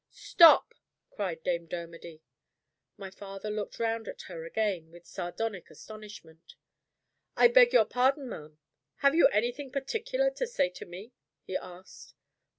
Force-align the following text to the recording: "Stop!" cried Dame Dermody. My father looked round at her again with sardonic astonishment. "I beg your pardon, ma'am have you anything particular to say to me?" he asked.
"Stop!" 0.09 0.73
cried 1.11 1.43
Dame 1.43 1.67
Dermody. 1.67 2.23
My 2.97 3.11
father 3.11 3.51
looked 3.51 3.77
round 3.77 4.07
at 4.07 4.23
her 4.23 4.45
again 4.45 4.89
with 4.89 5.05
sardonic 5.05 5.69
astonishment. 5.69 6.55
"I 7.37 7.47
beg 7.47 7.71
your 7.71 7.85
pardon, 7.85 8.27
ma'am 8.27 8.57
have 9.05 9.13
you 9.13 9.27
anything 9.27 9.71
particular 9.71 10.31
to 10.31 10.47
say 10.47 10.69
to 10.69 10.87
me?" 10.87 11.13
he 11.43 11.55
asked. 11.55 12.15